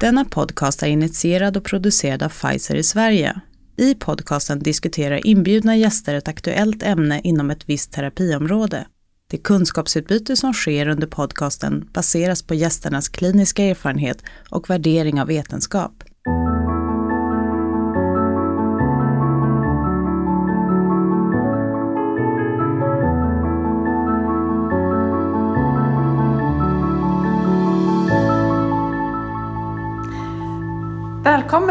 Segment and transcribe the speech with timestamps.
[0.00, 3.40] Denna podcast är initierad och producerad av Pfizer i Sverige.
[3.76, 8.86] I podcasten diskuterar inbjudna gäster ett aktuellt ämne inom ett visst terapiområde.
[9.30, 16.04] Det kunskapsutbyte som sker under podcasten baseras på gästernas kliniska erfarenhet och värdering av vetenskap.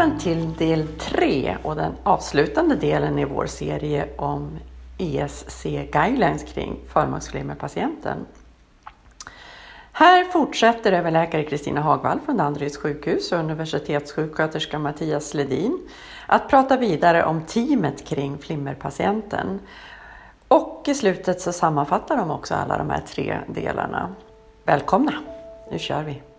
[0.00, 4.58] Välkommen till del 3 och den avslutande delen i vår serie om
[4.98, 8.26] ESC Guidelines kring förmaksflimmerpatienten.
[9.92, 15.78] Här fortsätter överläkare Kristina Hagvall från Danderyds sjukhus och universitetssjuksköterska Mattias Ledin
[16.26, 19.60] att prata vidare om teamet kring flimmerpatienten.
[20.48, 24.14] Och i slutet så sammanfattar de också alla de här tre delarna.
[24.64, 25.12] Välkomna!
[25.70, 26.29] Nu kör vi!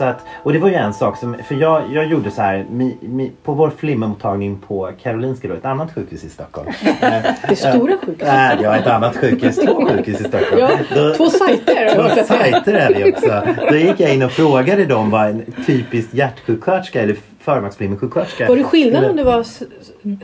[0.00, 2.66] Så att, och det var ju en sak som, för jag, jag gjorde så här
[2.70, 6.70] mi, mi, på vår flimmermottagning på Karolinska då, ett annat sjukhus i Stockholm.
[7.48, 8.26] det stora sjukhuset?
[8.26, 10.58] Nej, ja ett annat sjukhus, två sjukhus i Stockholm.
[10.58, 11.94] Ja, då, två sajter.
[11.94, 13.42] Två sajter är det också.
[13.70, 18.48] Då gick jag in och frågade dem vad en typisk hjärtsjuksköterska eller förmaksflimmersjuksköterska.
[18.48, 19.44] Var det skillnad om det var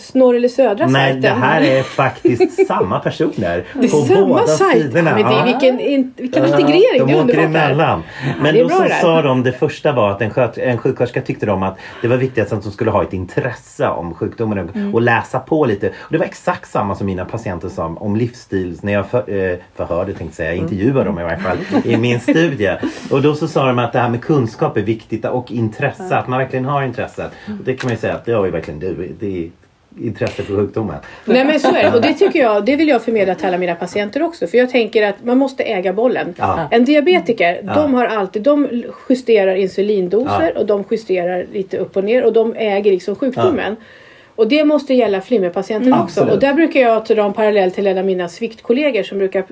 [0.00, 1.20] Snorr eller Södra Nej, sajten?
[1.22, 3.64] det här är faktiskt samma personer.
[3.74, 4.82] Det är på samma båda sajt.
[4.82, 5.14] sidorna.
[5.14, 7.06] Men det vilken, in, vilken integrering.
[7.06, 8.02] De det åker emellan.
[8.42, 11.20] Men det är då så sa de, det första var att en, sköt, en sjuksköterska
[11.22, 14.76] tyckte de att det var viktigt att de skulle ha ett intresse om sjukdomen och,
[14.76, 14.94] Mm.
[14.94, 15.88] och läsa på lite.
[15.88, 19.18] Och det var exakt samma som mina patienter sa om livsstil när jag för,
[19.52, 20.62] eh, förhörde, tänkte säga, Mm.
[20.64, 22.70] intervjuade dem i varje fall i min studie.
[23.10, 26.28] Och då så sa de att det här med kunskap är viktigt och intresse, att
[26.28, 27.32] man verkligen har intresset.
[27.58, 29.14] Och det kan man ju säga att det har ju verkligen du.
[29.20, 29.50] Det är
[30.00, 30.96] intresse för sjukdomen.
[31.24, 31.96] Nej men så är det.
[31.96, 34.46] Och det tycker jag, det vill jag förmedla till alla mina patienter också.
[34.46, 36.34] För jag tänker att man måste äga bollen.
[36.38, 36.68] Ja.
[36.70, 37.74] En diabetiker, Ja.
[37.74, 40.60] de har alltid, de justerar insulindoser Ja.
[40.60, 43.76] och de justerar lite upp och ner och de äger liksom sjukdomen.
[44.34, 46.20] Och det måste gälla flimmerpatienterna Mm, också.
[46.20, 46.34] absolut.
[46.34, 49.44] Och där brukar jag dra en parallell till en av mina sviktkollegor som brukar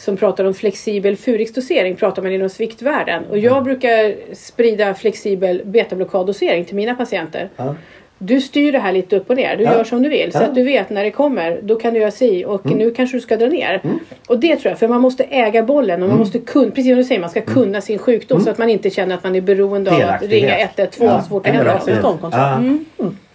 [0.00, 3.22] som pratar om flexibel furixdosering pratar man inom sviktvärlden.
[3.30, 7.48] Och jag brukar sprida flexibel betablockad-dosering till mina patienter.
[7.56, 7.74] Ja.
[8.22, 9.56] Du styr det här lite upp och ner.
[9.56, 9.72] Du Ja.
[9.76, 10.32] gör som du vill.
[10.32, 10.40] Så Ja.
[10.40, 10.50] Mm.
[10.50, 11.60] att du vet när det kommer.
[11.62, 13.80] Då kan du göra si och nu kanske du ska dra ner.
[14.26, 14.78] Och det tror jag.
[14.78, 16.18] För man måste äga bollen och man Mm.
[16.18, 18.40] måste kunna, precis som du säger, man ska kunna sin sjukdom.
[18.40, 21.22] Så att man inte känner att man är beroende av att ringa 112 Ja.
[21.22, 21.48] så fort det
[22.32, 22.60] Ja,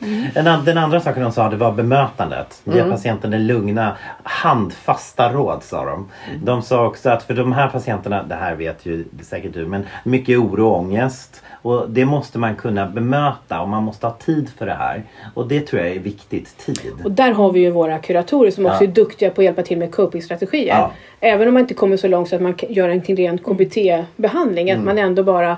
[0.05, 0.25] Mm.
[0.33, 2.61] Den, an- den andra saken de sa det var bemötandet.
[2.63, 6.09] Ge patienten det lugna, handfasta råd sa de.
[6.43, 9.85] De sa också att för de här patienterna, det här vet ju säkert du, men
[10.03, 11.41] mycket oro och ångest.
[11.61, 15.03] Och det måste man kunna bemöta och man måste ha tid för det här.
[15.33, 16.79] Och det tror jag är viktigt, tid.
[17.03, 18.89] Och där har vi ju våra kuratorer som också Ja.
[18.89, 20.75] är duktiga på att hjälpa till med copingstrategier.
[20.77, 20.91] Ja.
[21.19, 24.69] Även om man inte kommer så långt så att man göra en till ren KBT-behandling.
[24.69, 24.79] Mm.
[24.79, 25.57] Att man ändå bara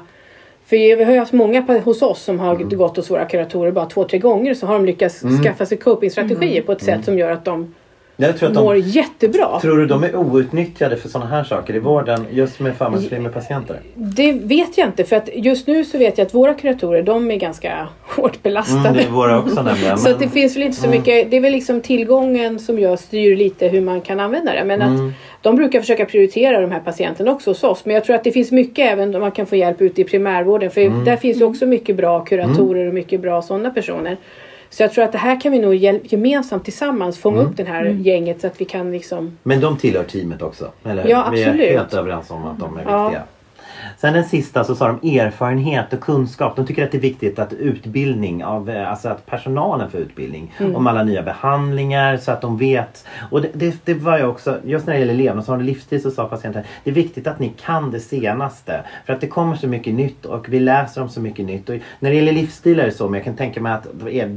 [0.67, 2.69] för vi har ju haft många hos oss som har Mm.
[2.77, 6.61] gått hos våra kuratorer bara två, tre gånger så har de lyckats skaffa sig copingstrategier
[6.61, 7.73] på ett sätt som gör att de
[8.19, 9.59] Jag tror att mår de, jättebra.
[9.59, 13.79] tror du de är outnyttjade för sådana här saker i vården just med förmaksflimmerpatienter?
[13.95, 17.31] Det vet jag inte för att just nu så vet jag att våra kuratorer de
[17.31, 18.79] är ganska hårt belastade.
[18.79, 19.97] Mm, det är våra också nämligen.
[19.97, 22.99] Så att det finns väl inte så mycket, det är väl liksom tillgången som jag
[22.99, 24.63] styr lite hur man kan använda det.
[24.65, 25.07] Men Mm.
[25.07, 27.85] att de brukar försöka prioritera de här patienterna också hos oss.
[27.85, 30.03] Men jag tror att det finns mycket även om man kan få hjälp ute i
[30.03, 30.71] primärvården.
[30.71, 31.05] För Mm.
[31.05, 34.17] där finns ju också mycket bra kuratorer och mycket bra sådana personer.
[34.69, 35.75] Så jag tror att det här kan vi nog
[36.11, 37.51] gemensamt tillsammans fånga Mm.
[37.51, 40.71] upp det här gänget så att vi kan liksom Men de tillhör teamet också?
[40.85, 41.07] Eller?
[41.07, 41.69] Ja, Vi är absolut.
[41.71, 43.13] helt överens om att de är Ja.
[43.99, 46.55] Sen den sista så sa de erfarenhet och kunskap.
[46.55, 50.53] De tycker att det är viktigt att utbildning av, eh, alltså att personalen får utbildning
[50.59, 50.75] Mm.
[50.75, 53.05] om alla nya behandlingar så att de vet.
[53.31, 56.11] Och det, det, det var ju också, just när det gäller levnadsvanor och livsstil så
[56.11, 58.81] sa patienten det är viktigt att ni kan det senaste.
[59.05, 61.69] För att det kommer så mycket nytt och vi läser om så mycket nytt.
[61.69, 63.87] Och när det gäller livsstil är det så men jag kan tänka mig att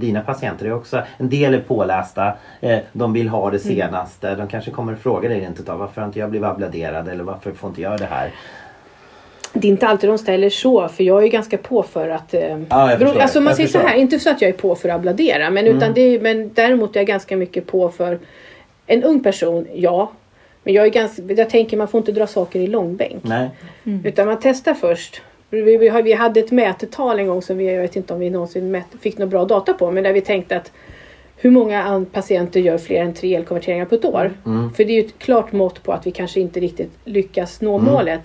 [0.00, 3.76] dina patienter är också, en del är pålästa, eh, de vill ha det Mm.
[3.76, 4.34] senaste.
[4.34, 7.52] De kanske kommer fråga dig rent utav varför har inte jag blivit abladerad eller varför
[7.52, 8.30] får inte jag det här?
[9.52, 12.34] Det är inte alltid de ställer så för jag är ganska på för att...
[12.34, 13.20] Eh, bero- förstår.
[13.20, 13.88] alltså man Jag säger så förstår.
[13.88, 16.50] här, inte så att jag är på för att abladera men, utan det är, men
[16.54, 18.18] däremot är jag ganska mycket på för
[18.86, 20.12] en ung person, ja.
[20.64, 23.24] Men jag är ganska, jag tänker man får inte dra saker i långbänk.
[23.24, 23.48] Nej.
[24.04, 25.22] Utan man testar först.
[25.50, 28.30] Vi, vi, vi hade ett mätetal en gång som vi, jag vet inte om vi
[28.30, 30.72] någonsin mät, fick några bra data på, men där vi tänkte att
[31.36, 34.32] hur många patienter gör fler än tre elkonverteringar på ett år?
[34.76, 37.78] För det är ju ett klart mått på att vi kanske inte riktigt lyckas nå
[37.78, 38.20] målet.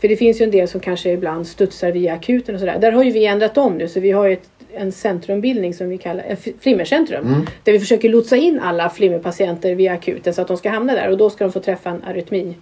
[0.00, 2.78] För det finns ju en del som kanske ibland studsar via akuten och sådär.
[2.78, 5.88] Där har ju vi ändrat om nu så vi har ju ett en centrumbildning som
[5.88, 7.46] vi kallar ett flimmercentrum.
[7.64, 11.10] Där vi försöker lotsa in alla flimmerpatienter via akuten så att de ska hamna där
[11.10, 12.54] och då ska de få träffa en arytmi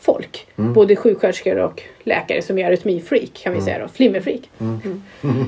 [0.00, 0.46] folk.
[0.56, 3.88] Både sjuksköterskor och läkare som är arytmifreak kan vi säga då.
[3.88, 4.40] Flimmerfreak.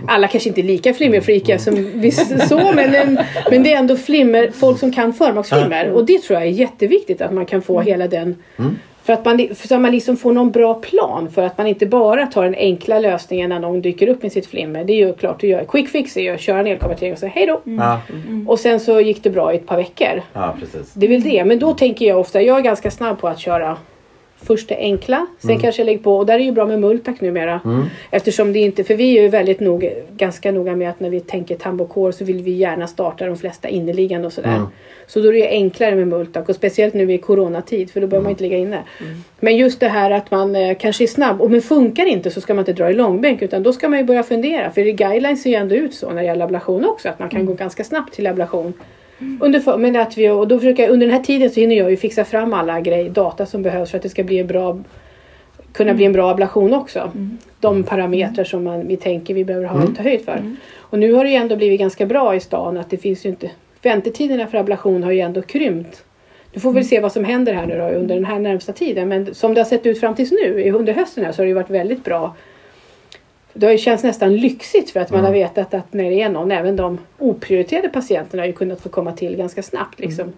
[0.09, 3.19] Alla kanske inte är lika flimmerfreaka som vissa så men,
[3.51, 5.91] men det är ändå flimmer, folk som kan förmaksflimmer.
[5.91, 8.37] Och det tror jag är jätteviktigt att man kan få hela den
[9.05, 11.87] för att man, så att man liksom får någon bra plan för att man inte
[11.87, 14.85] bara tar den enkla lösningen när någon dyker upp med sitt flimmer.
[14.85, 15.65] Det är ju klart att göra.
[15.65, 17.61] Quick fix är ju att köra en elkonvertering och säga hej då.
[17.65, 18.01] Ja,
[18.47, 20.23] Och sen så gick det bra i ett par veckor.
[20.33, 20.93] ja precis.
[20.93, 21.45] Det är väl det.
[21.45, 23.77] Men då tänker jag ofta, jag är ganska snabb på att köra
[24.47, 25.63] först det enkla, sen Mm.
[25.63, 27.61] kanske jag lägger på och där är ju bra med Multac numera.
[28.11, 31.21] Eftersom det inte, för vi är ju väldigt noga, ganska noga med att när vi
[31.21, 34.57] tänker tandvårdskår så vill vi gärna starta de flesta inneliggande och sådär.
[34.57, 34.67] Mm.
[35.07, 38.07] Så då är det ju enklare med Multac och speciellt nu i coronatid för då
[38.07, 38.79] behöver man inte ligga inne.
[39.41, 42.41] Men just det här att man eh, kanske är snabb och men funkar inte så
[42.41, 44.93] ska man inte dra i långbänk utan då ska man ju börja fundera för i
[44.93, 47.53] guidelines ser ju ändå ut så när det gäller ablation också att man kan gå
[47.53, 48.73] ganska snabbt till ablation.
[49.41, 51.77] Under, för, men att vi, och då försöker jag, under den här tiden så hinner
[51.77, 54.47] jag ju fixa fram alla grejer, data som behövs för att det ska bli en
[54.47, 54.79] bra,
[55.73, 57.13] kunna bli en bra ablation också.
[57.61, 60.57] De parametrar som man, vi tänker vi behöver ha ta höjd för.
[60.77, 63.29] Och nu har det ju ändå blivit ganska bra i stan att det finns ju
[63.29, 63.51] inte,
[63.83, 66.05] väntetiderna för ablation har ju ändå krympt.
[66.53, 69.09] Nu får vi se vad som händer här nu då under den här närmsta tiden.
[69.09, 71.49] Men som det har sett ut fram tills nu, under hösten här, så har det
[71.49, 72.35] ju varit väldigt bra.
[73.55, 76.29] Det har ju känts nästan lyxigt för att man har vetat att när det är
[76.29, 80.01] någon, även de oprioriterade patienterna har ju kunnat få komma till ganska snabbt.
[80.01, 80.33] Liksom.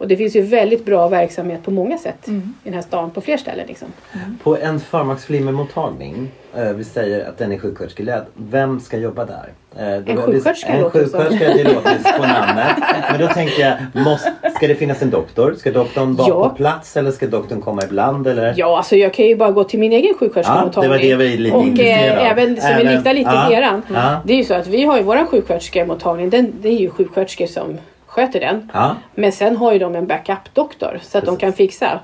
[0.00, 3.20] Och det finns ju väldigt bra verksamhet på många sätt i den här stan, på
[3.20, 3.66] fler ställen.
[3.66, 3.88] Liksom.
[4.42, 8.24] På en förmaksflimmermottagning, eh, vi säger att den är sjuksköterskeledd.
[8.34, 9.48] Vem ska jobba där?
[9.78, 12.76] Eh, En sjuksköterska En sjuksköterska, det låter på namnet.
[13.10, 15.54] Men då tänker jag, måste, ska det finnas en doktor?
[15.58, 16.48] Ska doktorn vara Ja.
[16.48, 18.26] på plats eller ska doktorn komma ibland?
[18.26, 18.54] Eller?
[18.56, 20.92] Ja, alltså jag kan ju bara gå till min egen sjuksköterskemottagning.
[20.92, 23.52] Ja, det var det vi lite Och eh, även som Även- vi liknar lite ja,
[23.52, 23.82] eran.
[23.94, 24.20] ja.
[24.24, 26.30] Det är ju så att vi har ju våran sjuksköterskemottagning.
[26.30, 27.78] Den, det är ju sjuksköterskor som
[28.10, 28.70] sköter den.
[28.74, 31.40] Ja, Men sen har ju de en backup-doktor så att de Precis.
[31.40, 32.00] kan fixa.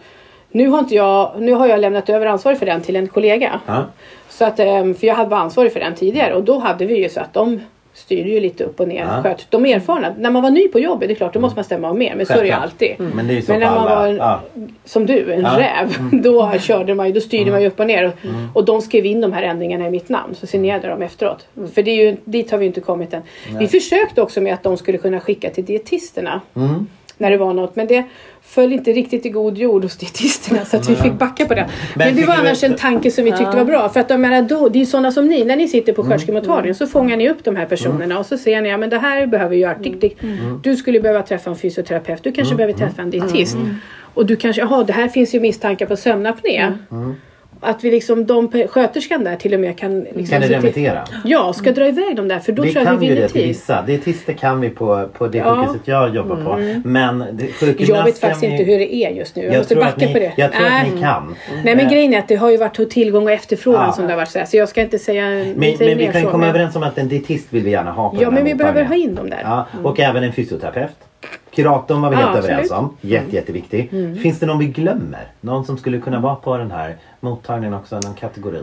[0.50, 3.60] Nu har, inte jag, nu har jag lämnat över ansvaret för den till en kollega.
[3.66, 3.84] ja.
[4.28, 7.02] Så att, ehm, för jag hade var ansvarig för den tidigare och då hade vi
[7.02, 7.60] ju så att de
[7.96, 9.00] styrde ju lite upp och ner.
[9.16, 9.22] Ja.
[9.22, 9.46] Sköt.
[9.50, 10.14] De är erfarna.
[10.18, 12.14] När man var ny på jobbet, det är klart, då måste man stämma av mer.
[12.14, 12.62] Men så är det Självklart.
[12.62, 12.94] alltid.
[13.14, 14.40] Men det Men när man var- Ja.
[14.84, 15.58] Som du, en Ja.
[15.58, 15.96] räv.
[16.22, 18.12] Då körde man ju, då styrde man ju upp och ner.
[18.52, 20.34] Och de skrev in de här ändringarna i mitt namn.
[20.34, 21.46] Så signerade de efteråt.
[21.74, 23.22] För det är ju, dit har vi inte kommit än.
[23.58, 26.40] Vi försökte också med att de skulle kunna skicka till dietisterna.
[27.18, 27.30] Mm.
[27.30, 27.76] När det var något.
[27.76, 28.04] Men det
[28.42, 30.64] föll inte riktigt i god jord hos dietisterna.
[30.64, 31.68] Så att vi fick backa på det.
[31.94, 33.88] Men, det var annars en tanke som vi tyckte var bra.
[33.88, 35.44] För att jag menar, då, det är sådana som ni.
[35.44, 38.18] När ni sitter på sköterskemottagningen så fångar ni upp de här personerna.
[38.18, 39.74] Och så ser ni, ja men det här behöver göra.
[39.74, 40.16] Tick, tick.
[40.62, 42.22] Du skulle behöva träffa en fysioterapeut.
[42.22, 43.56] Du kanske behöver träffa en dietist.
[44.14, 46.72] Och du kanske, jaha det här finns ju misstankar på sömnapné.
[47.60, 50.00] Att vi liksom, de sköterskan där till och med kan...
[50.00, 51.04] Liksom, Kan ni remittera?
[51.24, 52.38] Ja, ska dra iväg dem där.
[52.38, 53.48] För då Vi tror jag kan vi ju vinner det till tid.
[53.48, 53.82] vissa.
[53.82, 55.44] Dietister kan vi på, på det Ja.
[55.52, 55.64] Mm.
[55.66, 56.78] sjukhuset jag jobbar på.
[56.88, 59.42] Men det, sjukgymnast Jag vet faktiskt kan inte vi- hur det är just nu.
[59.44, 60.32] Jag, Jag måste backa att ni, på det.
[60.36, 60.90] jag tror att Nej.
[60.94, 61.36] ni kan.
[61.64, 63.92] Nej men Eh, grejen är att det har ju varit tillgång och efterfrågan Ja.
[63.92, 64.46] som det har varit så, här.
[64.46, 66.82] så jag ska inte säga Men, men vi kan ju så, komma men- överens om
[66.82, 69.30] att en dietist vill vi gärna ha på Ja men vi behöver ha in dem
[69.30, 69.40] där.
[69.44, 70.90] Ja, och även en fysioterapeut.
[71.56, 72.50] Kuratorn var vi helt absolut.
[72.50, 72.96] överens om.
[73.00, 73.90] Jätte, jätteviktig.
[74.22, 75.28] Finns det någon vi glömmer?
[75.40, 78.00] Någon som skulle kunna vara på den här mottagningen också?
[78.00, 78.62] Någon kategori?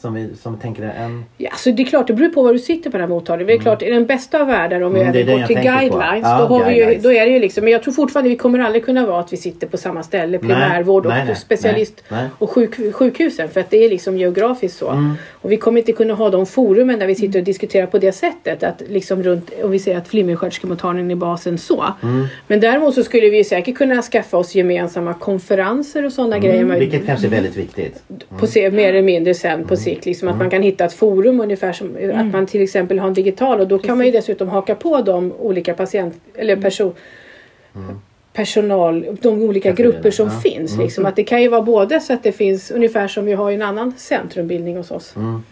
[0.00, 1.24] Som vi som tänker är en...
[1.36, 3.46] Ja, så det är klart, det beror på var du sitter på den här mottagningen.
[3.46, 6.46] Det är klart, i den bästa av världar om vi Mm, går till guidelines, Ja,
[6.48, 7.02] då, har vi ju, guidelines.
[7.02, 9.32] då är det ju liksom, men jag tror fortfarande vi kommer aldrig kunna vara att
[9.32, 12.30] vi sitter på samma ställe, primärvård och nej, nej, specialist nej, nej.
[12.38, 14.90] och sjuk, sjukhusen, för att det är liksom geografiskt så.
[14.90, 15.12] Mm.
[15.32, 18.12] Och vi kommer inte kunna ha de forumen där vi sitter och diskuterar på det
[18.12, 21.84] sättet, att liksom runt, och vi säger att flimmersköterskemottagningen är basen så.
[22.02, 22.26] Mm.
[22.46, 26.54] Men däremot så skulle vi säkert kunna skaffa oss gemensamma konferenser och sådana grejer.
[26.56, 28.02] Mm, med- vilket kanske är väldigt viktigt.
[28.38, 29.66] på se, mer eller mindre sen Mm.
[29.68, 30.06] på sikt.
[30.06, 33.14] Liksom, att man kan hitta ett forum ungefär som att man till exempel har en
[33.14, 36.94] digital och då kan man ju dessutom haka på de olika patient eller person
[38.42, 40.34] personal, de olika grupper som Mm.
[40.44, 40.50] ja.
[40.50, 40.72] finns.
[40.72, 40.84] Mm.
[40.84, 41.06] Liksom.
[41.06, 43.54] Att det kan ju vara både så att det finns ungefär som vi har i
[43.54, 45.16] en annan centrumbildning hos oss.
[45.16, 45.42] Mm.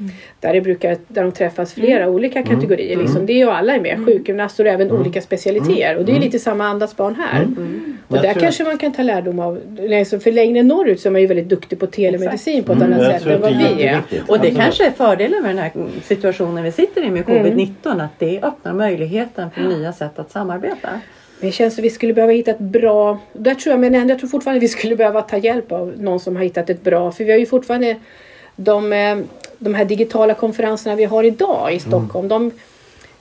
[0.41, 2.93] Där, det brukar, där de träffas flera olika kategorier.
[2.95, 3.05] Mm.
[3.07, 3.27] Liksom.
[3.27, 4.05] Det är ju alla är med.
[4.07, 5.97] Sjukgymnaster och även olika specialiteter.
[5.97, 7.43] Och det är lite samma andas barn här.
[7.43, 7.47] Och
[8.17, 8.23] Mm.
[8.23, 9.61] Där kanske man kan ta lärdom av.
[9.79, 12.93] Liksom, för längre norrut så är man ju väldigt duktig på telemedicin på ett Mm,
[12.93, 13.97] annat sätt än vad vi är.
[13.99, 14.57] Och det Absolut.
[14.57, 15.73] kanske är fördelen med den här
[16.05, 17.45] situationen vi sitter i med Mm.
[17.45, 18.01] covid-19.
[18.05, 20.89] Att det öppnar möjligheten för nya sätt att samarbeta.
[21.41, 23.19] Men det känns som vi skulle behöva hitta ett bra...
[23.33, 26.21] Där tror jag, men ändå, jag tror fortfarande vi skulle behöva ta hjälp av någon
[26.21, 27.13] som har hittat ett bra...
[27.13, 27.97] För vi har ju fortfarande
[28.57, 29.19] de, eh,
[29.59, 32.29] de här digitala konferenserna vi har idag i Stockholm.
[32.29, 32.51] De,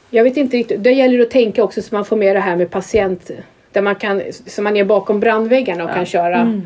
[0.10, 0.84] jag vet inte riktigt.
[0.84, 3.32] Det gäller att tänka också så man får med det här med patient...
[3.72, 6.62] Där man kan, så man är bakom brandväggarna och kan köra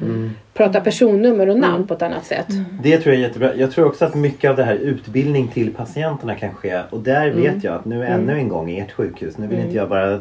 [0.53, 2.45] prata personnummer och namn på ett annat sätt.
[2.83, 3.55] Det tror jag är jättebra.
[3.55, 6.79] Jag tror också att mycket av det här utbildning till patienterna kan ske.
[6.89, 9.75] Och där vet jag att nu ännu en gång i ert sjukhus, nu vill inte
[9.75, 10.19] jag bara äh,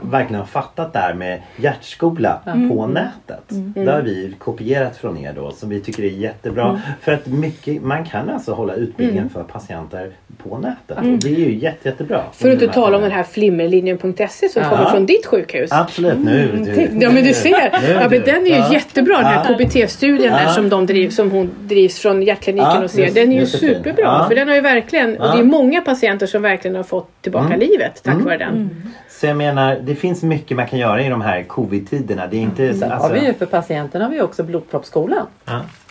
[0.00, 2.38] verkligen ha fattat det här med hjärtskola
[2.70, 3.44] på nätet.
[3.74, 6.82] Det har vi kopierat från er då som vi tycker är jättebra.
[7.00, 10.10] För att mycket, man kan alltså hålla utbildningen för patienter
[10.42, 10.98] på nätet.
[10.98, 12.22] Och det är ju jätte, jättebra.
[12.32, 14.68] För att inte tala om den här flimmerlinjen.se som Ja.
[14.70, 15.72] kommer från ditt sjukhus.
[15.72, 16.48] Absolut, nu.
[16.64, 18.72] du- Ja men du ser, ja, men den är ju Ja.
[18.72, 19.54] jättebra den här Ja.
[19.86, 23.10] KBT-studien där som, de driv, som hon drivs från hjärtkliniken Ja, och ser.
[23.10, 24.24] Den är ju superbra Ja.
[24.28, 27.56] för den har ju verkligen, och det är många patienter som verkligen har fått tillbaka
[27.56, 28.70] livet tack vare den.
[29.08, 32.26] Så jag menar, det finns mycket man kan göra i de här covid-tiderna.
[32.26, 35.26] Det är inte så, har alltså, vi ju för patienterna har vi också blodproppsskolan.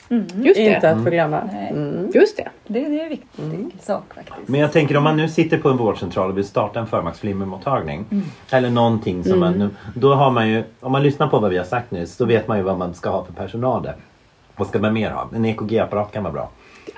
[0.09, 0.17] Ja.
[0.35, 1.49] Just Inte det, att förglömma.
[1.53, 1.69] Nej.
[1.69, 2.11] Mm.
[2.13, 2.49] just det.
[2.67, 4.47] Det, det är en viktig sak faktiskt.
[4.47, 8.05] Men jag tänker om man nu sitter på en vårdcentral och vill starta en förmaksflimmermottagning.
[8.49, 11.57] Eller någonting som man nu, Då har man ju, om man lyssnar på vad vi
[11.57, 13.95] har sagt nyss, då vet man ju vad man ska ha för personal där.
[14.55, 15.29] Vad ska man mer ha?
[15.35, 16.49] En EKG-apparat kan vara bra.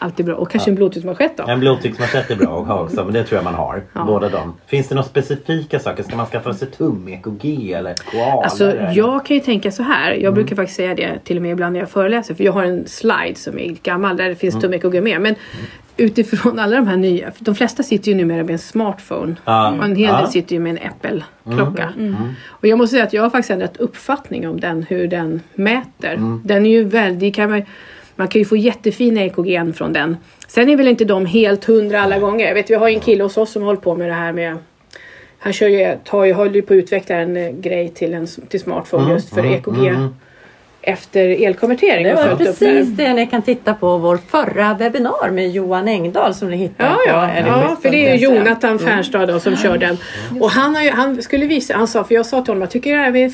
[0.01, 0.35] Alltid bra.
[0.35, 1.43] Och kanske en blodtrycksmanschett då.
[1.47, 3.83] En blodtrycksmanschett är bra att ha också, men det tror jag man har.
[3.93, 4.03] Ja.
[4.03, 4.53] Båda de.
[4.67, 6.03] Finns det några specifika saker?
[6.03, 8.43] Ska man skaffa sig tum-EKG eller koala?
[8.43, 8.91] Alltså eller?
[8.95, 10.11] jag kan ju tänka så här.
[10.11, 12.35] Jag brukar faktiskt säga det till och med ibland när jag föreläser.
[12.35, 15.21] För jag har en slide som är gammal där det finns tum-EKG med.
[15.21, 15.35] Men
[15.97, 17.31] utifrån alla de här nya.
[17.39, 19.35] De flesta sitter ju numera med en smartphone.
[19.45, 19.69] Ja.
[19.71, 20.27] Och en hel del Ja.
[20.27, 21.93] sitter ju med en Apple-klocka.
[22.47, 24.83] Och jag måste säga att jag har faktiskt ändrat uppfattning om den.
[24.89, 26.39] Hur den mäter.
[26.43, 27.35] Den är ju väldigt...
[27.35, 27.61] Kan man,
[28.19, 30.17] man kan ju få jättefina EKG från den.
[30.47, 32.47] Sen är väl inte de helt hundra alla gånger.
[32.47, 34.33] Jag vet, vi har ju en kille hos oss som håller på med det här
[34.33, 34.57] med
[35.39, 38.27] han kör ju, tar ju, håller ju på att utveckla en eh, grej till, en,
[38.27, 39.95] till smartphone just för EKG
[40.81, 42.03] efter elkonvertering.
[42.03, 46.49] Det var precis det ni kan titta på vår förra webbinar med Johan Engdahl som
[46.49, 48.35] ni hittar Ja, på ja, ja för det är ju energiskist.se.
[48.35, 49.97] Jonathan Fernstad då, som kör den.
[50.39, 52.71] Och han, har ju, han skulle visa, han sa, för jag sa till honom, jag
[52.71, 53.31] tycker det här med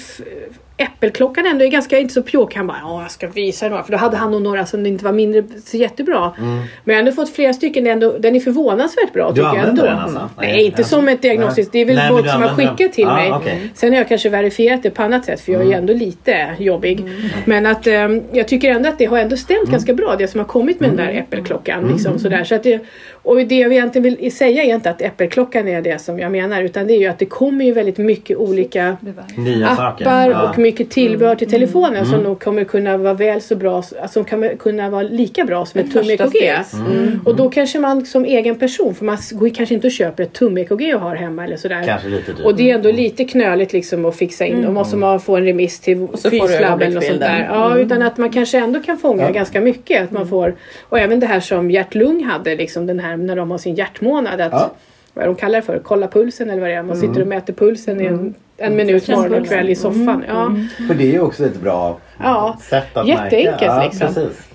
[0.77, 2.55] Äppelklockan ändå är ganska, inte så pjåk.
[2.55, 3.83] Han bara, ja jag ska visa några.
[3.83, 6.31] För då hade han nog några som inte var mindre så jättebra.
[6.37, 9.47] Men jag har ändå fått flera stycken, är ändå, den är förvånansvärt bra Du tycker
[9.47, 9.91] jag använder ändå.
[9.93, 10.29] den alltså?
[10.37, 10.95] Nej, Nej, inte alltså.
[10.95, 11.71] som ett diagnostiskt.
[11.71, 12.77] Det är väl Nej, folk du som har använder den.
[12.77, 13.31] skickat till Ja, mig.
[13.31, 13.69] okej.
[13.75, 16.47] Sen har jag kanske verifierat det på annat sätt för jag är ju ändå lite
[16.59, 17.03] jobbig.
[17.45, 20.39] Men att ehm, jag tycker ändå att det har ändå stämt ganska bra det som
[20.39, 21.87] har kommit med den där äppelklockan.
[21.87, 22.43] Liksom, sådär.
[22.43, 22.79] Så att det,
[23.25, 26.61] och det jag egentligen vill säga är inte att äppelklockan är det som jag menar
[26.61, 28.97] utan det är ju att det kommer ju väldigt mycket olika
[29.37, 30.05] Nya saker.
[30.05, 30.49] appar Ja.
[30.49, 34.49] och mycket tillbehör till telefonen som nog kommer kunna vara väl så bra, som kan
[34.57, 36.63] kunna vara lika bra som ett tum-EKG.
[36.73, 37.19] Mm.
[37.25, 40.33] Och då kanske man som egen person, för man går kanske inte och köper ett
[40.33, 41.83] tum-EKG och har hemma eller sådär.
[41.85, 42.45] Kanske lite dyrt.
[42.45, 44.61] Och det är ändå lite knöligt liksom att fixa in.
[44.61, 47.47] Då måste man få en remiss till så får du fyslabb eller något sånt där.
[47.49, 50.03] Ja, utan att man kanske ändå kan fånga ganska mycket.
[50.03, 50.55] Att man får,
[50.89, 54.41] och även det här som hjärt-lung hade, liksom den här när de har sin hjärtmånad.
[54.41, 54.71] Att, Ja.
[55.17, 56.83] Vad de kallar det för, kolla pulsen eller vad det är.
[56.83, 60.23] Man sitter och mäter pulsen i en, en minut morgon och kväll i soffan.
[60.27, 60.51] Ja,
[60.87, 63.83] För det är ju också ett bra Ja, sätt att jätteenkelt märka.
[63.83, 64.07] Liksom.
[64.13, 64.49] Precis.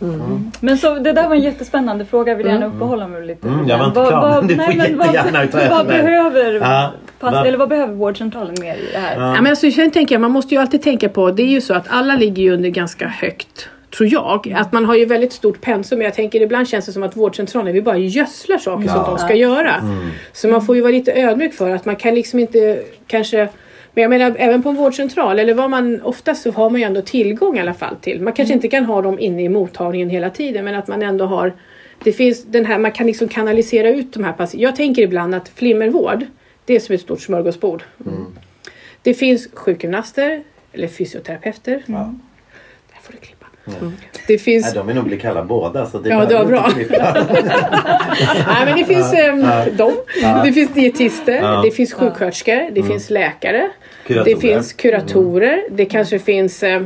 [0.61, 2.33] Men så det där var en jättespännande fråga.
[2.33, 5.47] Jag vill gärna uppehålla mig lite Mm, jag var inte klar, men du får jättegärna
[5.47, 6.03] ta vad, vad över.
[6.03, 9.17] behöver Ja, pass, eller vad behöver vårdcentralen mer i det här?
[9.21, 9.35] Ja.
[9.35, 11.61] Ja, men alltså, sen tänker jag, man måste ju alltid tänka på, det är ju
[11.61, 14.55] så att alla ligger ju under ganska högt tror jag.
[14.57, 15.99] Att man har ju väldigt stort pensum.
[15.99, 19.19] Men jag tänker ibland känns det som att vårdcentralen vi bara gödslar saker som de
[19.19, 19.75] ska göra.
[20.33, 23.49] Så man får ju vara lite ödmjuk för att man kan liksom inte kanske
[23.95, 26.87] men jag menar även på en vårdcentral eller vad man oftast så har man ju
[26.87, 28.21] ändå tillgång i alla fall till.
[28.21, 31.25] Man kanske inte kan ha dem inne i mottagningen hela tiden men att man ändå
[31.25, 31.53] har
[32.05, 34.63] det finns den här, man kan liksom kanalisera ut de här patienterna.
[34.63, 36.27] Jag tänker ibland att flimmervård,
[36.65, 37.83] det är som ett stort smörgåsbord.
[39.03, 40.43] Det finns sjukgymnaster
[40.73, 41.83] eller fysioterapeuter.
[41.87, 42.15] Ja.
[42.89, 43.40] Det här får du klippa.
[44.27, 45.87] Det finns Nej, de vill nog bli kalla båda.
[45.87, 46.71] Så det Ja, det var bra.
[48.47, 49.47] Nej, men det finns ehm,
[49.77, 49.93] dem.
[50.45, 51.63] Det finns dietister, Ja.
[51.65, 53.69] det finns sjuksköterskor, det finns läkare.
[54.07, 54.35] Kuratorer.
[54.35, 55.63] Det finns kuratorer.
[55.71, 56.83] Det kanske finns eh,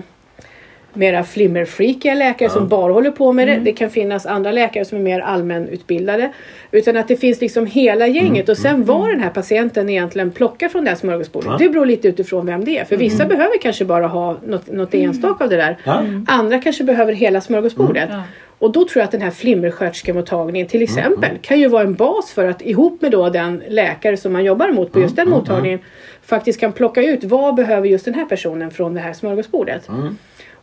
[0.94, 3.56] mera flimmerfreakiga läkare som bara håller på med det.
[3.56, 6.32] Det kan finnas andra läkare som är mer allmänutbildade.
[6.70, 8.48] Utan att det finns liksom hela gänget.
[8.48, 11.50] Och sen var den här patienten egentligen plockar från det här smörgåsbordet.
[11.50, 11.56] Ja.
[11.58, 12.84] Det beror lite utifrån vem det är.
[12.84, 15.76] För vissa behöver kanske bara ha något, något enstaka av det där.
[15.84, 16.02] Ja.
[16.26, 18.10] Andra kanske behöver hela smörgåsbordet.
[18.58, 22.32] Och då tror jag att den här flimmersköterskemottagningen till exempel kan ju vara en bas
[22.32, 25.78] för att ihop med då den läkare som man jobbar mot på just den mottagningen
[26.22, 29.88] faktiskt kan plocka ut vad behöver just den här personen från det här smörgåsbordet.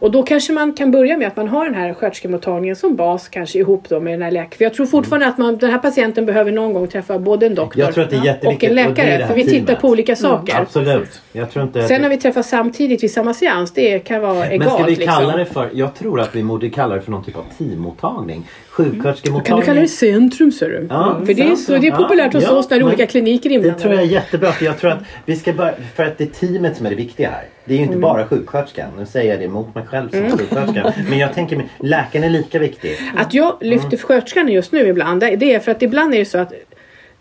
[0.01, 3.29] Och då kanske man kan börja med att man har den här sköterskemottagningen som bas
[3.29, 4.57] kanske ihop då med den här läkaren.
[4.57, 7.55] För jag tror fortfarande att man, den här patienten behöver någon gång träffa både en
[7.55, 9.05] doktor och en och läkare.
[9.05, 9.81] här för vi tittar teamet.
[9.81, 10.55] på olika saker.
[10.55, 11.21] Absolut.
[11.31, 11.87] Jag tror inte...
[11.87, 14.59] Sen när vi träffas samtidigt vid samma seans, det kan vara egalt.
[14.59, 15.39] Men ska vi kalla liksom.
[15.39, 15.77] det för...
[15.77, 18.47] Jag tror att vi borde kalla det för någon typ av teammottagning.
[18.75, 19.65] Kan du Sjuksköterskemottagning.
[19.65, 20.87] kalla det centrum ser du?
[20.89, 22.03] Ja, för det är, så, det är centrum.
[22.03, 24.05] populärt hos Ja, oss när men olika kliniker är Det tror jag är inblandade.
[24.13, 24.51] jättebra.
[24.51, 25.73] För jag tror att vi ska bara...
[25.95, 27.43] För att det är teamet som är det viktiga här.
[27.65, 28.89] Det är ju inte bara sjuksköterskan.
[28.99, 30.93] Nu säger jag det emot mig själv som sjuksköterska.
[31.09, 32.91] Men jag tänker läkaren är lika viktig.
[33.15, 36.37] Att jag lyfter sköterskan just nu ibland, det är för att ibland är det så
[36.37, 36.53] att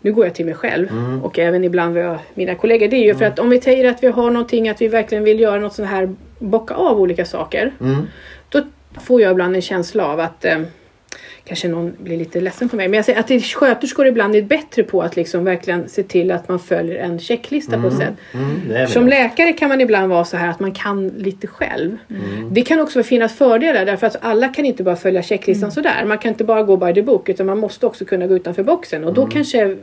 [0.01, 0.87] nu går jag till mig själv
[1.23, 2.87] och även ibland jag, mina kollegor.
[2.87, 5.23] Det är ju för att om vi säger att vi har någonting, att vi verkligen
[5.23, 7.71] vill göra något sånt här, bocka av olika saker.
[8.49, 8.61] Då
[9.01, 10.57] får jag ibland en känsla av att eh,
[11.43, 12.87] Kanske någon blir lite ledsen på mig.
[12.87, 16.31] Men jag säger att det, sköterskor ibland är bättre på att liksom verkligen se till
[16.31, 18.13] att man följer en checklista på ett sätt.
[18.33, 21.97] Mm, Som läkare kan man ibland vara så här att man kan lite själv.
[22.51, 26.05] Det kan också finnas fördelar därför att alla kan inte bara följa checklistan sådär.
[26.05, 28.63] Man kan inte bara gå by the book utan man måste också kunna gå utanför
[28.63, 29.77] boxen och då kanske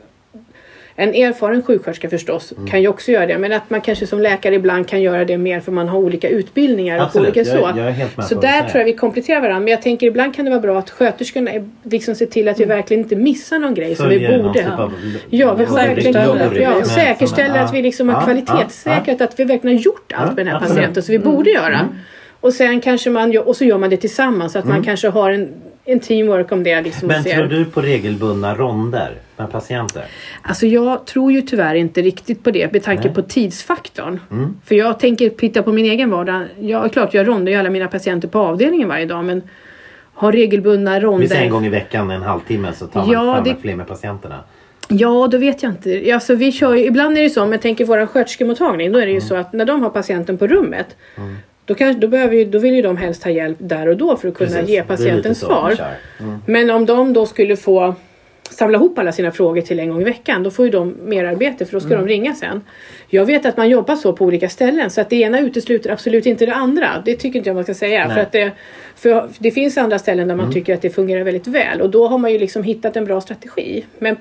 [1.01, 4.55] en erfaren sjuksköterska förstås kan ju också göra det men att man kanske som läkare
[4.55, 7.79] ibland kan göra det mer för man har olika utbildningar och Absolut, olika jag- så.
[7.79, 10.35] jag är helt med så där tror jag vi kompletterar varandra men jag tänker ibland
[10.35, 13.59] kan det vara bra att sköterskorna är- liksom ser till att vi verkligen inte missar
[13.59, 14.59] någon grej som vi borde.
[14.59, 14.93] typ av
[15.31, 20.37] Ja, vi säkerställer, ja, att vi liksom har kvalitetssäkrat att vi verkligen har gjort allt
[20.37, 21.89] med den här patienten som vi borde göra.
[22.41, 25.09] Och sen kanske man gör, och så gör man det tillsammans så att man kanske
[25.09, 25.49] har en,
[25.93, 26.81] en teamwork om det.
[26.81, 30.05] Liksom, Men tror du på regelbundna ronder med patienter?
[30.43, 33.15] Alltså jag tror ju tyvärr inte riktigt på det med tanke Nej.
[33.15, 34.21] på tidsfaktorn.
[34.31, 34.57] Mm.
[34.65, 36.43] För jag tänker titta på min egen vardag.
[36.61, 39.43] Jag klart jag rondar ju alla mina patienter på avdelningen varje dag men
[40.15, 41.21] har regelbundna ronder.
[41.21, 43.77] Vi säger en gång i veckan en halvtimme så tar man Ja, fram det- fler
[43.77, 44.41] med patienterna.
[44.91, 46.15] Ja, då vet jag inte.
[46.15, 49.07] Alltså, vi kör ju, ibland är det så, om jag tänker vår sköterskemottagning, då är
[49.07, 50.97] det ju så att när de har patienten på rummet
[51.69, 54.17] då, kan, då, behöver ju, då vill ju de helst ha hjälp där och då
[54.17, 55.75] för att kunna Precis, ge patienten svar.
[56.21, 56.39] Mm.
[56.47, 57.95] Men om de då skulle få
[58.51, 61.25] samla ihop alla sina frågor till en gång i veckan då får ju de mer
[61.25, 62.01] arbete för då ska Mm.
[62.07, 62.61] de ringa sen.
[63.09, 66.27] Jag vet att man jobbar så på olika ställen så att det ena utesluter absolut
[66.27, 67.03] inte det andra.
[67.05, 68.07] Det tycker inte jag man ska säga.
[68.07, 68.15] Nej.
[68.15, 68.51] För, att det,
[68.97, 70.55] för det finns andra ställen där man Mm.
[70.55, 73.21] tycker att det fungerar väldigt väl och då har man ju liksom hittat en bra
[73.21, 73.85] strategi.
[73.99, 74.17] Men,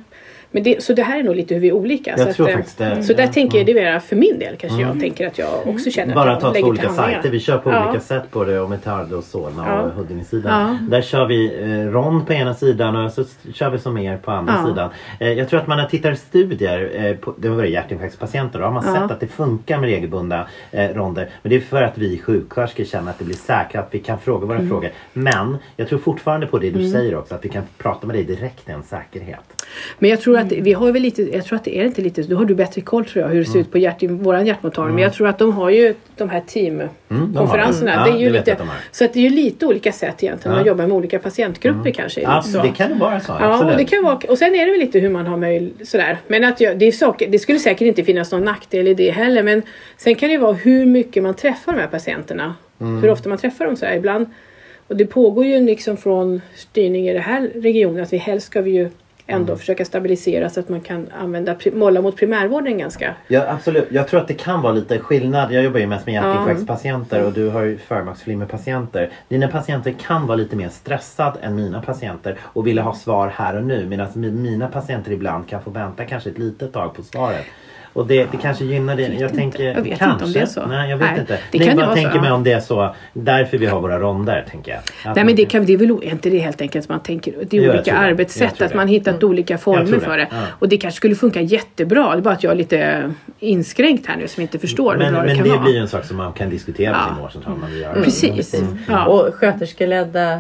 [0.51, 2.13] men det, så det här är nog lite hur vi är olika.
[2.17, 3.03] Jag så tror att, eh, faktiskt det.
[3.03, 3.83] Så där Ja, tänker jag, mm.
[3.83, 6.47] det är för min del kanske jag tänker att jag också känner Bara att ta
[6.47, 7.29] jag två olika sajter.
[7.29, 7.89] Vi kör på Ja.
[7.89, 8.59] olika sätt på det.
[8.59, 9.81] Om vi tar då Solna Ja.
[9.81, 10.77] och Huddinge-sidan.
[10.81, 10.87] Ja.
[10.89, 13.23] Där kör vi eh, rond på ena sidan och så
[13.53, 14.67] kör vi som er på andra Ja.
[14.69, 14.89] sidan.
[15.19, 18.59] Eh, jag tror att man har tittat i studier, eh, på, det har varit hjärtinfarktspatienter,
[18.59, 18.93] då har man Ja.
[19.01, 21.29] sett att det funkar med regelbundna eh, ronder.
[21.41, 24.19] Men det är för att vi sjuksköterskor känner att det blir säkert, att vi kan
[24.19, 24.69] fråga våra Mm.
[24.69, 24.89] frågor.
[25.13, 28.23] Men jag tror fortfarande på det du säger också, att vi kan prata med dig
[28.23, 29.63] direkt, är en säkerhet.
[29.99, 32.21] Men jag tror att vi har väl lite, jag tror att det är inte lite,
[32.21, 34.95] då har du bättre koll tror jag hur det ser ut på hjärt, våran hjärtmottagning.
[34.95, 37.93] Men jag tror att de har ju de här teamkonferenserna.
[37.93, 38.67] Mm, det är ju det lite, att de.
[38.91, 40.57] Så att det är ju lite olika sätt egentligen.
[40.57, 42.21] Man jobbar med olika patientgrupper kanske.
[42.21, 42.61] Ja, så.
[42.61, 43.31] det kan ju vara så.
[43.39, 43.71] Ja, absolut.
[43.71, 46.17] och, det kan vara, och sen är det väl lite hur man har möjlighet sådär.
[46.27, 49.11] Men att jag, det, är saker, det skulle säkert inte finnas någon nackdel i det
[49.11, 49.43] heller.
[49.43, 49.61] Men
[49.97, 52.55] sen kan det vara hur mycket man träffar de här patienterna.
[52.81, 53.01] Mm.
[53.01, 53.95] Hur ofta man träffar dem sådär.
[53.95, 54.25] Ibland,
[54.87, 58.61] och det pågår ju liksom från styrning i den här regionen att vi helst ska
[58.61, 58.89] vi ju
[59.27, 59.57] ändå Mm.
[59.59, 63.15] försöka stabilisera så att man kan använda, måla mot primärvården ganska.
[63.27, 63.87] Ja absolut.
[63.91, 65.51] Jag tror att det kan vara lite skillnad.
[65.51, 69.09] Jag jobbar ju mest med hjärtinfarktspatienter och du har ju förmaksflimmerpatienter.
[69.27, 73.55] Dina patienter kan vara lite mer stressad än mina patienter och vilja ha svar här
[73.57, 73.85] och nu.
[73.85, 77.45] Medan mi- mina patienter ibland kan få vänta kanske ett litet tag på svaret.
[77.97, 79.07] Och det, det kanske gynnar det.
[79.19, 80.25] Jag, tänker Jag vet inte kanske.
[80.25, 80.65] om det är så.
[80.65, 81.39] Nej jag vet Nej, inte.
[81.51, 82.33] det Nej, kan bara vara så, tänker mig ja.
[82.35, 82.95] om det är så.
[83.13, 84.79] Därför vi har våra ronder tänker jag.
[85.09, 87.31] Att Nej men det, kan, det är väl inte det helt enkelt att man tänker
[87.31, 87.97] det Jo, är jag olika det.
[87.97, 88.75] Jag arbetssätt, att det.
[88.75, 89.99] man hittat olika former det.
[89.99, 90.27] för det.
[90.31, 90.37] Ja.
[90.59, 92.11] Och det kanske skulle funka jättebra.
[92.11, 95.13] Det är bara att jag är lite inskränkt här nu som inte förstår hur men
[95.13, 95.61] bra det men kan det vara.
[95.61, 97.05] blir ju en sak som man kan diskutera Ja.
[97.13, 97.55] sin vårdcentral.
[97.81, 97.93] göra.
[98.03, 98.53] Precis.
[98.53, 98.77] Mm.
[98.89, 99.05] Ja.
[99.05, 100.39] Och sköterskeledda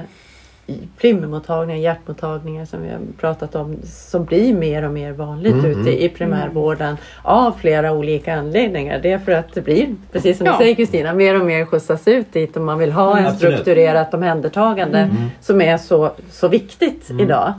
[0.97, 6.03] flimmermottagningar, hjärtmottagningar som vi har pratat om som blir mer och mer vanligt Mm, ute
[6.03, 8.99] i primärvården av flera olika anledningar.
[9.03, 10.51] Det är för att det blir, precis som Ja.
[10.51, 13.31] du säger Kristina, mer och mer skjutsas ut dit och man vill ha en Mm,
[13.31, 13.53] Absolut.
[13.53, 15.09] strukturerat omhändertagande
[15.41, 17.53] som är så, så viktigt idag.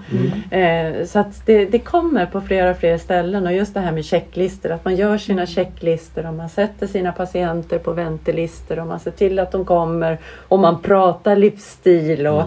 [0.50, 4.04] Eh, så att det, det kommer på flera fler ställen och just det här med
[4.04, 9.00] checklistor, att man gör sina checklistor och man sätter sina patienter på väntelistor och man
[9.00, 10.18] ser till att de kommer
[10.48, 12.42] och man pratar livsstil och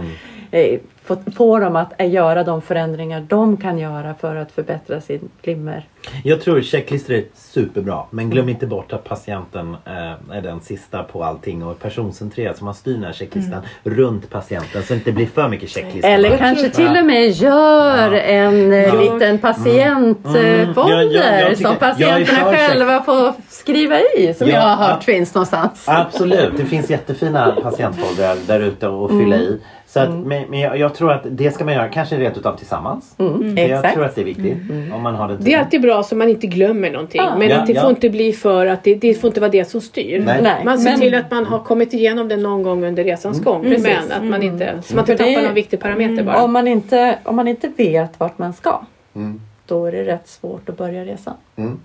[0.51, 5.01] eh, får, får dem att eh, göra de förändringar de kan göra för att förbättra
[5.01, 5.85] sin flimmer.
[6.23, 8.03] Jag tror checklistor är superbra.
[8.09, 12.57] Men glöm inte bort att patienten eh, är den sista på allting och personcentrerad.
[12.57, 16.09] Så man styr den här checklistan runt patienten så det inte blir för mycket checklistor.
[16.11, 18.19] Eller kanske till och med gör Ja.
[18.19, 18.93] en eh, Ja.
[19.01, 21.49] liten patientfolder Mm.
[21.49, 25.83] Tycker- som patienterna själva får skriva i som Ja, jag har hört finns någonstans.
[25.87, 29.59] Absolut, det finns jättefina patientfoldrar där ute att fylla i.
[29.93, 32.57] Så att, men men jag, jag tror att det ska man göra kanske rent utav
[32.57, 33.15] tillsammans.
[33.17, 33.93] Mm, Jag exakt.
[33.93, 34.57] tror att det är viktigt.
[34.93, 37.21] Om man har det Det är alltid bra så man inte glömmer någonting.
[37.21, 37.35] Ja.
[37.37, 37.81] Men Ja, det ja.
[37.81, 40.23] får inte bli för att det, det får inte vara det som styr.
[40.25, 40.39] Nej.
[40.41, 43.39] Nej, Man ser men- till att man har kommit igenom det någon gång under resans
[43.43, 43.61] gång.
[43.63, 43.83] Precis.
[43.83, 46.43] Men att man inte, så man inte det- tappar någon viktig parameter bara.
[46.43, 48.81] Om man, inte, om man inte vet vart man ska
[49.15, 49.41] Mm.
[49.65, 51.33] då är det rätt svårt att börja resan.
[51.55, 51.79] Mm.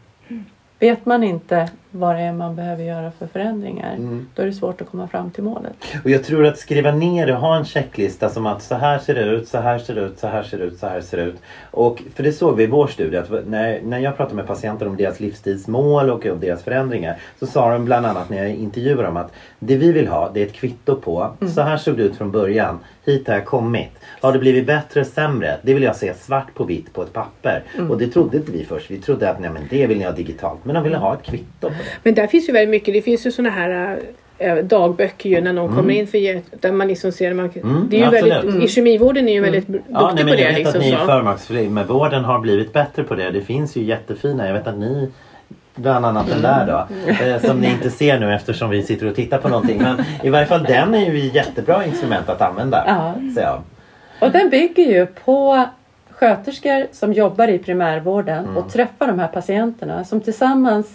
[0.81, 3.95] Vet man inte vad det är man behöver göra för förändringar.
[3.95, 4.27] Mm.
[4.35, 5.73] Då är det svårt att komma fram till målet.
[6.05, 9.15] Och jag tror att skriva ner det, ha en checklista som att så här ser
[9.15, 11.17] det ut, så här ser det ut, så här ser det ut, så här ser
[11.17, 11.37] det ut.
[11.71, 14.89] Och för det såg vi i vår studie att när, när jag pratade med patienter
[14.89, 19.03] om deras livsstilsmål och om deras förändringar så sa de bland annat när jag intervjuade
[19.03, 22.03] dem att det vi vill ha det är ett kvitto på så här såg det
[22.03, 23.89] ut från början, hit har jag kommit.
[24.21, 25.57] Har det blivit bättre, sämre?
[25.63, 27.63] Det vill jag se svart på vitt på ett papper.
[27.91, 28.91] Och det trodde inte vi först.
[28.91, 30.65] Vi trodde att nej, men det vill ni ha digitalt.
[30.65, 31.75] Men de ville ha ett kvitto på det.
[32.03, 32.95] Men där finns ju väldigt mycket.
[32.95, 33.99] Det finns ju såna här
[34.39, 37.97] äh, dagböcker ju när någon kommer in för där man liksom ser man, Mm, det
[37.97, 38.45] är ju absolut.
[38.45, 40.43] väldigt, I kemivården är ju väldigt duktig Ja, nej, på men det.
[40.43, 41.07] jag vet Liksom, att ni i så.
[41.07, 43.31] förmaksvården har blivit bättre på det.
[43.31, 44.47] Det finns ju jättefina.
[44.47, 45.09] Jag vet att ni
[45.77, 46.87] Bland annat den där då.
[47.25, 49.83] Eh, som ni inte ser nu eftersom vi sitter och tittar på någonting.
[49.83, 52.85] Men i varje fall den är ju ett jättebra instrument att använda.
[52.87, 53.15] Ja.
[53.35, 53.63] Så jag.
[54.21, 55.65] Och den bygger ju på
[56.11, 58.57] sköterskor som jobbar i primärvården Mm.
[58.57, 60.87] och träffar de här patienterna som tillsammans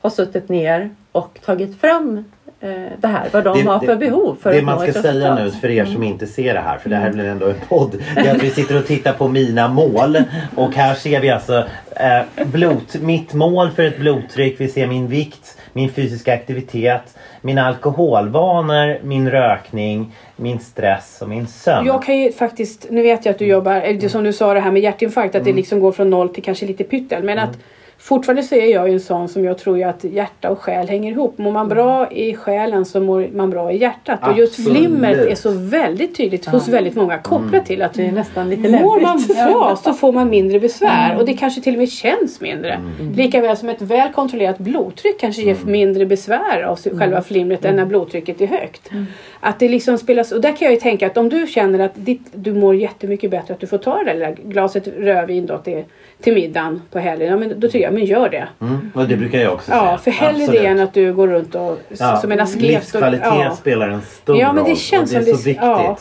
[0.00, 2.24] har suttit ner och tagit fram
[2.60, 5.34] eh, det här, vad de Det- har det- för behov för Det man ska säga
[5.34, 7.96] nu för er som inte ser det här, för det här blir ändå en podd.
[8.14, 10.16] Det är att vi sitter och tittar på mina mål.
[10.56, 11.64] Och här ser vi alltså
[11.98, 14.60] eh, blod, mitt mål för ett blodtryck.
[14.60, 21.46] Vi ser min vikt, min fysiska aktivitet, mina alkoholvanor, min rökning, min stress och min
[21.46, 21.86] sömn.
[21.86, 24.54] Jag kan ju faktiskt, nu vet jag att du jobbar, eller det som du sa
[24.54, 27.22] det här med hjärtinfarkt, att det liksom går från noll till kanske lite pyttel.
[27.22, 27.58] Men att
[27.98, 30.88] fortfarande så är jag ju en sån som jag tror ju att hjärta och själ
[30.88, 31.38] hänger ihop.
[31.38, 34.28] Mår man bra i själen så mår man bra i hjärtat.
[34.28, 34.78] Och just Absolut.
[34.78, 38.68] flimret är så väldigt tydligt hos väldigt många kopplat till att Det är nästan lite
[38.82, 39.36] Mår man läbbigt.
[39.36, 42.80] bra så får man mindre besvär och det kanske till och med känns mindre.
[43.14, 47.84] Likaväl som ett väl kontrollerat blodtryck kanske ger mindre besvär av själva flimret än när
[47.86, 48.90] blodtrycket är högt.
[49.40, 51.90] Att det liksom spelas, och där kan jag ju tänka att om du känner att
[51.94, 55.58] ditt, du mår jättemycket bättre att du får ta det där lilla glaset rödvin då
[55.58, 55.84] till,
[56.20, 57.28] till middagen på helgen.
[57.30, 58.48] Ja, men då tycker jag, men gör det.
[58.60, 59.82] Mm, och det brukar jag också säga.
[59.84, 60.60] Ja, för hellre Absolut.
[60.62, 62.62] det än att du går runt och Ja, som en asket.
[62.62, 63.56] Livskvalitet och, ja.
[63.56, 65.56] spelar en stor Ja, men det roll känns och det är som så det- viktigt.
[65.66, 65.98] ja.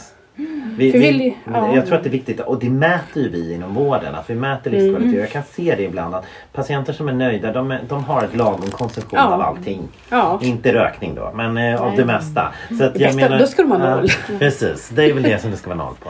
[0.77, 1.75] Vi, vi, vill- ja.
[1.75, 4.15] Jag tror att det är viktigt och det mäter ju vi inom vården.
[4.15, 5.07] Att vi mäter livskvalitet.
[5.13, 5.19] Mm.
[5.19, 8.71] Jag kan se det ibland att patienter som är nöjda de, de har ett lagom
[8.71, 9.25] konsumtion Ja.
[9.33, 9.81] av allting.
[10.09, 10.39] Ja.
[10.43, 12.53] Inte rökning då men eh, av det mesta.
[12.77, 14.07] Så att Det jag bästa- då ska de ha Ja, noll.
[14.39, 16.09] precis, det är väl det som det ska vara noll på.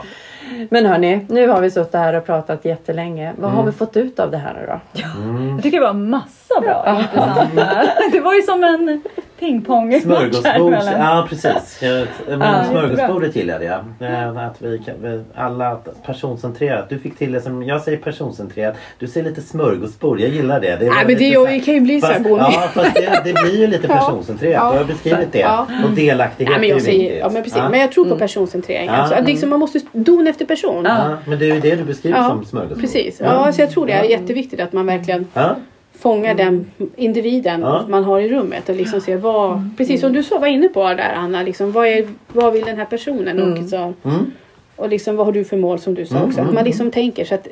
[0.70, 3.32] Men hörni, nu har vi suttit här och pratat jättelänge.
[3.38, 3.56] Vad Mm.
[3.56, 4.80] har vi fått ut av det här nu då?
[5.54, 5.94] Jag tycker det var
[6.48, 7.92] massa bra intressanta.
[8.12, 9.02] Det var ju som en
[9.38, 11.00] pingpongmatch här Smörgåsbord, mellan.
[11.00, 11.78] ja precis.
[11.82, 14.10] Jag, men Ja, smörgåsbordet gillade jag.
[14.10, 14.80] Eh, Att vi,
[15.34, 16.88] alla personcentrerat.
[16.88, 18.76] Du fick till det som jag säger personcentrerat.
[18.98, 20.20] Du säger lite smörgåsbord.
[20.20, 20.76] Jag gillar det.
[20.76, 23.32] det Nej, men det, så kan ju bli så här Fast, ja, fast det, det
[23.32, 23.94] blir ju lite Ja.
[23.94, 24.54] personcentrerat.
[24.54, 24.72] Ja.
[24.72, 25.38] Du har beskrivit det.
[25.38, 25.66] Ja.
[25.84, 27.18] Och delaktighet Nej, men är jag säger, viktigt.
[27.20, 27.58] ja, men, precis.
[27.58, 27.68] Ja.
[27.68, 28.86] men jag tror på personcentrering.
[28.86, 29.30] Ja, Alltså, att mm.
[29.30, 30.84] liksom, man måste don efter person.
[30.84, 32.80] Ja, men det är ju det du beskriver Ja, som smörgåsbord.
[32.80, 33.20] Precis.
[33.20, 35.26] Ja, så jag tror det är jätteviktigt att man verkligen
[35.98, 36.02] Ja.
[36.02, 37.84] fångar den individen Ja.
[37.88, 40.82] man har i rummet och liksom ser vad, precis som du sa, var inne på
[40.84, 44.30] där Anna, liksom, vad, är, vad vill den här personen och, så, Mm.
[44.76, 46.40] och liksom, vad har du för mål som du sa Mm, också.
[46.40, 47.48] Att mm, man liksom tänker så att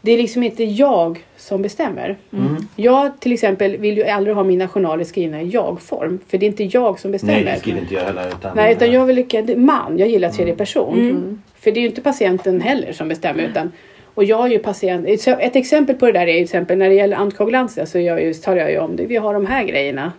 [0.00, 2.16] det är liksom inte jag som bestämmer.
[2.32, 2.56] Mm.
[2.76, 6.18] Jag till exempel vill ju aldrig ha mina journaler skrivna i jag-form.
[6.28, 7.34] För det är inte jag som bestämmer.
[7.44, 8.28] Nej, det skulle inte jag heller.
[8.28, 9.98] Utan, Nej, utan jag vill lika, man.
[9.98, 10.56] Jag gillar tredje Mm.
[10.58, 11.42] person.
[11.60, 13.42] För det är ju inte patienten heller som bestämmer.
[13.42, 13.72] Utan,
[14.16, 15.06] och jag är ju patient.
[15.08, 18.34] ett- exempel på det där är till exempel när det gäller antikoagulantia så jag ju,
[18.34, 19.06] talar jag ju om det.
[19.06, 20.12] Vi har de här grejerna.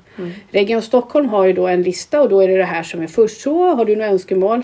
[0.51, 3.07] Region Stockholm har ju då en lista och då är det det här som är
[3.07, 3.41] först.
[3.41, 4.63] Så, har du några önskemål?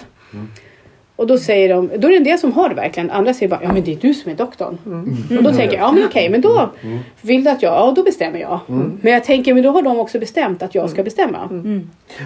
[1.23, 3.11] Och då säger de, då är det en del som har det verkligen.
[3.11, 4.77] Andra säger bara, ja men det är du som är doktorn.
[5.37, 6.69] Och då tänker jag, ja men okej, men då
[7.21, 8.59] vill du att jag, ja då bestämmer jag.
[9.01, 11.39] Men jag tänker, men då har de också bestämt att jag ska bestämma.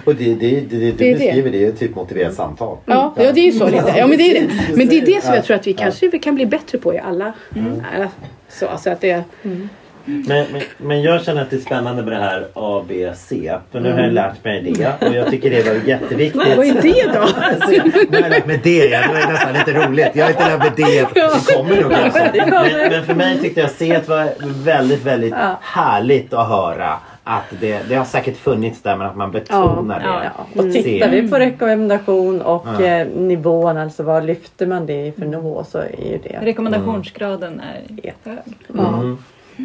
[0.04, 1.24] Och det, det, det, det du Det är det.
[1.24, 2.76] beskriver det är typ motiverat samtal.
[2.86, 3.94] Ja, ja, det är ju så lite.
[3.96, 4.48] Ja, men det är det.
[4.76, 5.34] Men det är det som Ja.
[5.36, 7.32] jag tror att vi kanske vi kan bli bättre på i alla.
[7.94, 8.08] alla
[8.48, 9.22] så, så att det,
[10.08, 13.54] Men, men, men jag känner att det är spännande med det här A, B, C.
[13.72, 16.56] För nu har jag lärt mig det och jag tycker det var jätteviktigt.
[16.56, 17.28] vad är det då?
[18.10, 18.88] Nu har jag lärt mig det.
[18.88, 19.00] Ja.
[19.00, 20.08] Det var nästan lite roligt.
[20.14, 21.00] Jag har inte lärt mig det.
[21.14, 22.32] Det kommer nog kanske.
[22.50, 24.28] Men, men för mig tyckte jag C var
[24.64, 26.92] väldigt, väldigt härligt att höra.
[27.24, 30.30] Att det, det har säkert funnits där men att man betonar Ja, det.
[30.54, 30.62] ja.
[30.62, 32.84] Och tittar vi på rekommendation och Ja.
[32.86, 36.38] eh, nivån, alltså vad lyfter man det i för nivå så är ju det.
[36.42, 38.38] Rekommendationsgraden är hög.
[38.78, 39.18] Mm.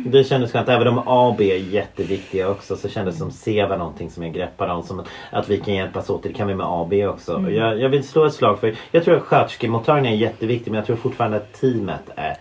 [0.06, 0.70] Det kändes skönt.
[0.70, 4.10] Även om A och B är jätteviktiga också så kändes det som C var någonting
[4.10, 4.84] som jag greppade om.
[4.84, 6.24] Som att vi kan hjälpas åt.
[6.24, 7.34] Det kan vi med A och B också.
[7.36, 8.76] Och Jag, jag vill slå ett slag för.
[8.92, 12.38] Jag tror att sköterskemottagningen är jätteviktig men jag tror fortfarande att teamet är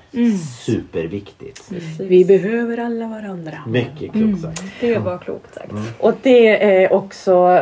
[0.65, 1.71] superviktigt.
[2.01, 3.53] vi behöver alla varandra.
[3.67, 4.63] Mycket klokt sagt.
[4.81, 5.73] Det var klokt sagt.
[5.99, 7.61] Och det är också,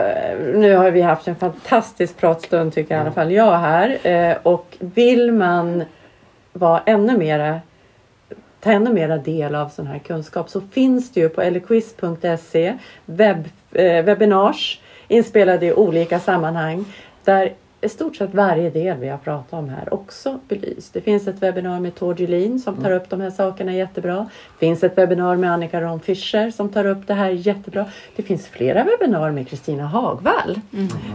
[0.55, 3.99] nu har vi haft en fantastisk pratstund tycker i alla fall jag här.
[4.03, 5.85] Eh, Och vill man
[6.53, 7.61] vara ännu mera
[8.61, 13.49] ta ännu mera del av sån här kunskap så finns det ju på elequiz.se webb,
[13.73, 16.85] eh, webinars inspelade i olika sammanhang
[17.25, 20.95] där i stort sett varje del vi har pratat om här också belyst.
[20.95, 24.29] Det finns ett webbinar med Tord Julin som tar upp de här sakerna jättebra.
[24.59, 27.87] Det finns ett webbinar med Annika Ron Fischer som tar upp det här jättebra.
[28.17, 30.61] Det finns flera webbinar med Kristina Hagvall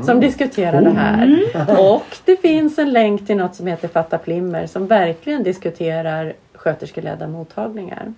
[0.06, 1.44] som diskuterar det här.
[1.80, 6.34] Och det finns en länk till något som heter Fatta Flimmer som verkligen diskuterar
[6.66, 8.14] sköterskeledda mottagningar.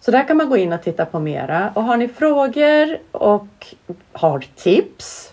[0.00, 1.72] Så där kan man gå in och titta på mera.
[1.74, 3.74] Och har ni frågor och
[4.12, 5.32] har tips